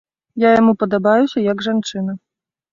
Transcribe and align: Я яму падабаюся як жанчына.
Я 0.43 0.49
яму 0.61 0.73
падабаюся 0.85 1.45
як 1.51 1.63
жанчына. 1.69 2.19